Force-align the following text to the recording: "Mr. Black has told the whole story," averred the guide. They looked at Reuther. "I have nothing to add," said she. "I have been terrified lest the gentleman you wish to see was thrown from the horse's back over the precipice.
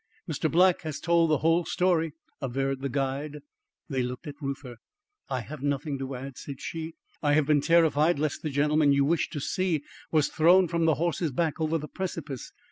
"Mr. 0.27 0.49
Black 0.51 0.81
has 0.81 0.99
told 0.99 1.29
the 1.29 1.37
whole 1.45 1.63
story," 1.63 2.13
averred 2.41 2.81
the 2.81 2.89
guide. 2.89 3.41
They 3.87 4.01
looked 4.01 4.25
at 4.25 4.41
Reuther. 4.41 4.77
"I 5.29 5.41
have 5.41 5.61
nothing 5.61 5.99
to 5.99 6.15
add," 6.15 6.39
said 6.39 6.59
she. 6.59 6.95
"I 7.21 7.33
have 7.33 7.45
been 7.45 7.61
terrified 7.61 8.17
lest 8.17 8.41
the 8.41 8.49
gentleman 8.49 8.91
you 8.93 9.05
wish 9.05 9.29
to 9.29 9.39
see 9.39 9.83
was 10.11 10.27
thrown 10.29 10.67
from 10.67 10.85
the 10.85 10.95
horse's 10.95 11.29
back 11.31 11.61
over 11.61 11.77
the 11.77 11.87
precipice. 11.87 12.51